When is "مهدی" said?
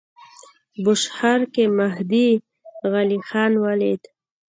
1.79-2.29